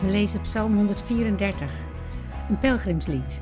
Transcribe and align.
We 0.00 0.06
lezen 0.06 0.40
Psalm 0.40 0.76
134, 0.76 1.72
een 2.48 2.58
pelgrimslied. 2.58 3.40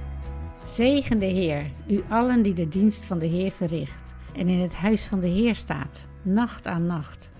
Zegen 0.65 1.19
de 1.19 1.27
Heer, 1.27 1.71
u 1.89 2.03
allen 2.09 2.43
die 2.43 2.55
de 2.55 2.69
dienst 2.69 3.05
van 3.05 3.19
de 3.19 3.27
Heer 3.27 3.51
verricht 3.51 4.15
en 4.35 4.49
in 4.49 4.61
het 4.61 4.75
huis 4.75 5.07
van 5.07 5.21
de 5.21 5.27
Heer 5.27 5.55
staat, 5.55 6.09
nacht 6.23 6.67
aan 6.67 6.87
nacht. 6.87 7.31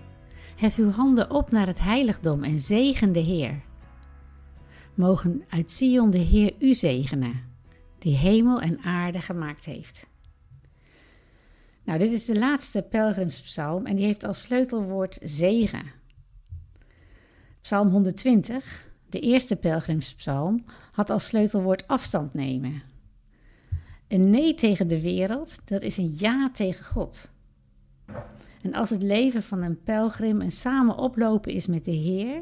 Hef 0.55 0.77
uw 0.77 0.91
handen 0.91 1.31
op 1.31 1.51
naar 1.51 1.67
het 1.67 1.79
heiligdom 1.79 2.43
en 2.43 2.59
zegen 2.59 3.11
de 3.11 3.19
Heer. 3.19 3.61
Mogen 4.93 5.43
uit 5.49 5.71
Sion 5.71 6.11
de 6.11 6.17
Heer 6.17 6.53
u 6.59 6.73
zegenen, 6.73 7.43
die 7.97 8.15
hemel 8.15 8.61
en 8.61 8.79
aarde 8.79 9.21
gemaakt 9.21 9.65
heeft. 9.65 10.07
Nou, 11.83 11.99
dit 11.99 12.11
is 12.11 12.25
de 12.25 12.39
laatste 12.39 12.81
pelgrimspsalm 12.81 13.85
en 13.85 13.95
die 13.95 14.05
heeft 14.05 14.23
als 14.23 14.41
sleutelwoord 14.41 15.17
zegen. 15.21 15.91
Psalm 17.61 17.89
120, 17.89 18.87
de 19.09 19.19
eerste 19.19 19.55
pelgrimspsalm, 19.55 20.65
had 20.91 21.09
als 21.09 21.27
sleutelwoord 21.27 21.87
afstand 21.87 22.33
nemen. 22.33 22.81
Een 24.07 24.29
nee 24.29 24.53
tegen 24.53 24.87
de 24.87 25.01
wereld, 25.01 25.55
dat 25.63 25.81
is 25.81 25.97
een 25.97 26.15
ja 26.17 26.49
tegen 26.53 26.85
God. 26.85 27.29
En 28.61 28.73
als 28.73 28.89
het 28.89 29.01
leven 29.01 29.43
van 29.43 29.61
een 29.61 29.83
pelgrim 29.83 30.41
een 30.41 30.51
samen 30.51 30.97
oplopen 30.97 31.53
is 31.53 31.67
met 31.67 31.85
de 31.85 31.91
Heer, 31.91 32.41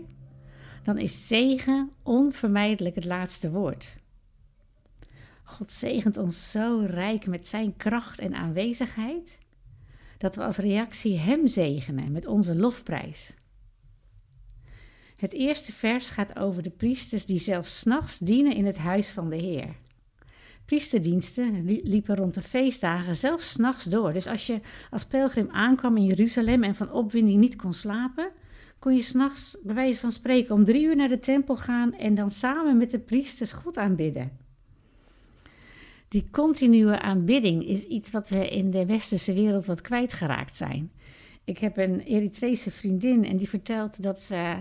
dan 0.83 0.97
is 0.97 1.27
zegen 1.27 1.91
onvermijdelijk 2.03 2.95
het 2.95 3.05
laatste 3.05 3.51
woord. 3.51 3.95
God 5.43 5.71
zegent 5.71 6.17
ons 6.17 6.51
zo 6.51 6.83
rijk 6.85 7.27
met 7.27 7.47
Zijn 7.47 7.77
kracht 7.77 8.19
en 8.19 8.35
aanwezigheid, 8.35 9.37
dat 10.17 10.35
we 10.35 10.43
als 10.43 10.57
reactie 10.57 11.17
Hem 11.17 11.47
zegenen 11.47 12.11
met 12.11 12.25
onze 12.25 12.55
lofprijs. 12.55 13.33
Het 15.17 15.33
eerste 15.33 15.73
vers 15.73 16.09
gaat 16.09 16.39
over 16.39 16.63
de 16.63 16.69
priesters 16.69 17.25
die 17.25 17.39
zelfs 17.39 17.83
nachts 17.83 18.17
dienen 18.19 18.55
in 18.55 18.65
het 18.65 18.77
huis 18.77 19.09
van 19.11 19.29
de 19.29 19.35
Heer. 19.35 19.75
Priesterdiensten 20.65 21.65
liepen 21.83 22.15
rond 22.15 22.33
de 22.33 22.41
feestdagen 22.41 23.15
zelfs 23.15 23.49
s'nachts 23.49 23.83
door. 23.83 24.13
Dus 24.13 24.27
als 24.27 24.47
je 24.47 24.59
als 24.89 25.05
pelgrim 25.05 25.49
aankwam 25.51 25.97
in 25.97 26.05
Jeruzalem 26.05 26.63
en 26.63 26.75
van 26.75 26.91
opwinding 26.91 27.39
niet 27.39 27.55
kon 27.55 27.73
slapen, 27.73 28.29
kon 28.79 28.95
je 28.95 29.01
s'nachts, 29.01 29.57
bij 29.63 29.75
wijze 29.75 29.99
van 29.99 30.11
spreken, 30.11 30.55
om 30.55 30.63
drie 30.63 30.83
uur 30.83 30.95
naar 30.95 31.09
de 31.09 31.19
tempel 31.19 31.55
gaan 31.55 31.93
en 31.93 32.15
dan 32.15 32.31
samen 32.31 32.77
met 32.77 32.91
de 32.91 32.99
priesters 32.99 33.51
God 33.51 33.77
aanbidden. 33.77 34.31
Die 36.07 36.29
continue 36.31 36.99
aanbidding 36.99 37.67
is 37.67 37.83
iets 37.83 38.11
wat 38.11 38.29
we 38.29 38.49
in 38.49 38.71
de 38.71 38.85
westerse 38.85 39.33
wereld 39.33 39.65
wat 39.65 39.81
kwijtgeraakt 39.81 40.55
zijn. 40.55 40.91
Ik 41.43 41.57
heb 41.57 41.77
een 41.77 41.99
Eritrese 41.99 42.71
vriendin 42.71 43.25
en 43.25 43.37
die 43.37 43.49
vertelt 43.49 44.01
dat 44.01 44.21
ze 44.21 44.57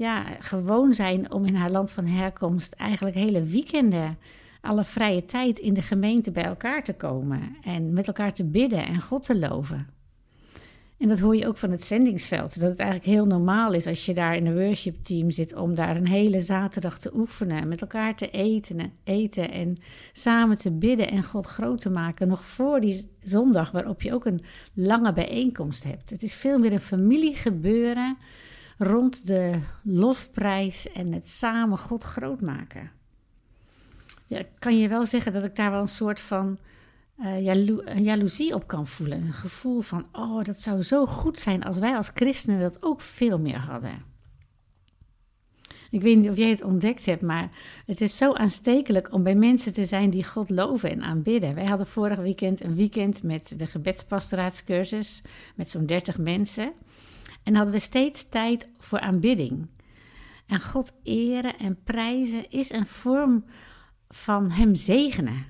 ja, 0.00 0.24
gewoon 0.38 0.94
zijn 0.94 1.32
om 1.32 1.44
in 1.44 1.54
haar 1.54 1.70
land 1.70 1.92
van 1.92 2.06
herkomst 2.06 2.72
eigenlijk 2.72 3.16
hele 3.16 3.42
weekenden, 3.42 4.18
alle 4.60 4.84
vrije 4.84 5.24
tijd 5.24 5.58
in 5.58 5.74
de 5.74 5.82
gemeente 5.82 6.30
bij 6.32 6.44
elkaar 6.44 6.84
te 6.84 6.92
komen 6.92 7.56
en 7.62 7.92
met 7.92 8.06
elkaar 8.06 8.32
te 8.32 8.44
bidden 8.44 8.86
en 8.86 9.00
God 9.00 9.22
te 9.22 9.38
loven. 9.38 9.86
En 10.98 11.08
dat 11.08 11.20
hoor 11.20 11.36
je 11.36 11.46
ook 11.46 11.56
van 11.56 11.70
het 11.70 11.84
zendingsveld. 11.84 12.60
Dat 12.60 12.70
het 12.70 12.78
eigenlijk 12.78 13.10
heel 13.10 13.26
normaal 13.26 13.72
is 13.72 13.86
als 13.86 14.06
je 14.06 14.14
daar 14.14 14.36
in 14.36 14.46
een 14.46 14.66
worship 14.66 15.02
team 15.02 15.30
zit 15.30 15.54
om 15.54 15.74
daar 15.74 15.96
een 15.96 16.08
hele 16.08 16.40
zaterdag 16.40 16.98
te 16.98 17.14
oefenen, 17.14 17.68
met 17.68 17.80
elkaar 17.80 18.16
te 18.16 18.30
eten, 18.30 18.92
eten 19.04 19.50
en 19.50 19.78
samen 20.12 20.58
te 20.58 20.70
bidden 20.70 21.08
en 21.08 21.22
God 21.22 21.46
groot 21.46 21.80
te 21.80 21.90
maken. 21.90 22.28
Nog 22.28 22.44
voor 22.44 22.80
die 22.80 23.10
zondag 23.22 23.70
waarop 23.70 24.02
je 24.02 24.14
ook 24.14 24.24
een 24.24 24.42
lange 24.74 25.12
bijeenkomst 25.12 25.84
hebt. 25.84 26.10
Het 26.10 26.22
is 26.22 26.34
veel 26.34 26.58
meer 26.58 26.72
een 26.72 26.80
familiegebeuren 26.80 28.16
rond 28.82 29.26
de 29.26 29.58
lofprijs 29.82 30.92
en 30.92 31.12
het 31.12 31.28
samen 31.28 31.78
God 31.78 32.04
groot 32.04 32.40
maken. 32.40 32.90
Ja, 34.26 34.42
kan 34.58 34.78
je 34.78 34.88
wel 34.88 35.06
zeggen 35.06 35.32
dat 35.32 35.44
ik 35.44 35.56
daar 35.56 35.70
wel 35.70 35.80
een 35.80 35.88
soort 35.88 36.20
van 36.20 36.58
uh, 37.18 37.44
jaloezie 37.96 38.54
op 38.54 38.66
kan 38.66 38.86
voelen. 38.86 39.22
Een 39.22 39.32
gevoel 39.32 39.80
van, 39.80 40.06
oh, 40.12 40.44
dat 40.44 40.60
zou 40.60 40.82
zo 40.82 41.06
goed 41.06 41.40
zijn 41.40 41.64
als 41.64 41.78
wij 41.78 41.96
als 41.96 42.10
christenen 42.14 42.60
dat 42.60 42.82
ook 42.82 43.00
veel 43.00 43.38
meer 43.38 43.58
hadden. 43.58 44.04
Ik 45.90 46.02
weet 46.02 46.16
niet 46.16 46.30
of 46.30 46.36
jij 46.36 46.50
het 46.50 46.62
ontdekt 46.62 47.06
hebt, 47.06 47.22
maar 47.22 47.50
het 47.86 48.00
is 48.00 48.16
zo 48.16 48.32
aanstekelijk 48.32 49.12
om 49.12 49.22
bij 49.22 49.34
mensen 49.34 49.72
te 49.72 49.84
zijn 49.84 50.10
die 50.10 50.24
God 50.24 50.50
loven 50.50 50.90
en 50.90 51.02
aanbidden. 51.02 51.54
Wij 51.54 51.66
hadden 51.66 51.86
vorig 51.86 52.18
weekend 52.18 52.64
een 52.64 52.74
weekend 52.74 53.22
met 53.22 53.58
de 53.58 53.66
gebedspastoraatskeurs's 53.66 55.22
met 55.54 55.70
zo'n 55.70 55.86
30 55.86 56.18
mensen. 56.18 56.72
En 57.42 57.54
hadden 57.54 57.74
we 57.74 57.80
steeds 57.80 58.28
tijd 58.28 58.70
voor 58.78 59.00
aanbidding. 59.00 59.68
En 60.46 60.60
God 60.60 60.92
eren 61.02 61.58
en 61.58 61.82
prijzen 61.82 62.50
is 62.50 62.72
een 62.72 62.86
vorm 62.86 63.44
van 64.08 64.50
Hem 64.50 64.74
zegenen. 64.74 65.46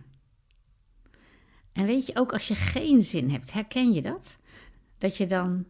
En 1.73 1.87
weet 1.87 2.07
je, 2.07 2.17
ook 2.17 2.33
als 2.33 2.49
je 2.49 2.55
geen 2.55 3.03
zin 3.03 3.31
hebt, 3.31 3.53
herken 3.53 3.93
je 3.93 4.03
dat? 4.03 4.39
Dat 4.99 5.17
je 5.17 5.27
dan 5.27 5.67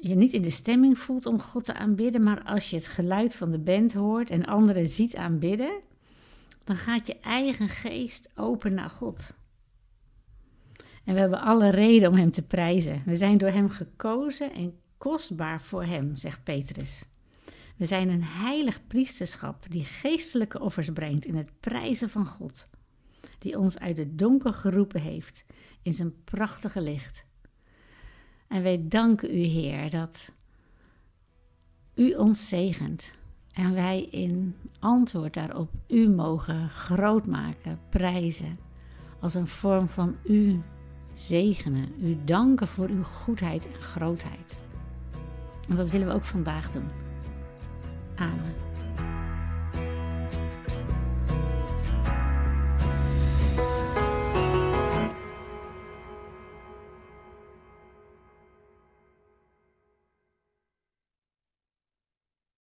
je 0.00 0.14
niet 0.14 0.32
in 0.32 0.42
de 0.42 0.50
stemming 0.50 0.98
voelt 0.98 1.26
om 1.26 1.40
God 1.40 1.64
te 1.64 1.74
aanbidden, 1.74 2.22
maar 2.22 2.42
als 2.42 2.70
je 2.70 2.76
het 2.76 2.86
geluid 2.86 3.34
van 3.34 3.50
de 3.50 3.58
band 3.58 3.92
hoort 3.92 4.30
en 4.30 4.46
anderen 4.46 4.86
ziet 4.86 5.16
aanbidden, 5.16 5.80
dan 6.64 6.76
gaat 6.76 7.06
je 7.06 7.20
eigen 7.20 7.68
geest 7.68 8.30
open 8.34 8.74
naar 8.74 8.90
God. 8.90 9.34
En 11.04 11.14
we 11.14 11.20
hebben 11.20 11.40
alle 11.40 11.68
reden 11.68 12.10
om 12.10 12.16
Hem 12.16 12.30
te 12.30 12.42
prijzen. 12.42 13.02
We 13.04 13.16
zijn 13.16 13.38
door 13.38 13.50
Hem 13.50 13.68
gekozen 13.68 14.52
en 14.52 14.80
kostbaar 15.02 15.60
voor 15.60 15.84
Hem, 15.84 16.16
zegt 16.16 16.44
Petrus. 16.44 17.04
We 17.76 17.84
zijn 17.84 18.08
een 18.08 18.22
heilig 18.22 18.86
priesterschap 18.86 19.70
die 19.70 19.84
geestelijke 19.84 20.60
offers 20.60 20.90
brengt 20.90 21.24
in 21.24 21.36
het 21.36 21.60
prijzen 21.60 22.08
van 22.08 22.26
God, 22.26 22.68
die 23.38 23.58
ons 23.58 23.78
uit 23.78 23.96
het 23.96 24.18
donker 24.18 24.52
geroepen 24.54 25.00
heeft 25.00 25.44
in 25.82 25.92
zijn 25.92 26.24
prachtige 26.24 26.80
licht. 26.80 27.24
En 28.48 28.62
wij 28.62 28.84
danken 28.88 29.34
u, 29.34 29.40
Heer, 29.40 29.90
dat 29.90 30.32
u 31.94 32.12
ons 32.12 32.48
zegent 32.48 33.14
en 33.52 33.74
wij 33.74 34.02
in 34.02 34.56
antwoord 34.78 35.34
daarop 35.34 35.70
u 35.88 36.08
mogen 36.08 36.70
grootmaken, 36.70 37.80
prijzen, 37.90 38.58
als 39.20 39.34
een 39.34 39.46
vorm 39.46 39.88
van 39.88 40.16
u 40.24 40.62
zegenen, 41.12 42.04
u 42.04 42.24
danken 42.24 42.68
voor 42.68 42.88
uw 42.88 43.02
goedheid 43.02 43.66
en 43.72 43.80
grootheid. 43.80 44.62
En 45.68 45.76
dat 45.76 45.90
willen 45.90 46.06
we 46.06 46.14
ook 46.14 46.24
vandaag 46.24 46.70
doen. 46.70 46.88
Amen. 48.14 48.54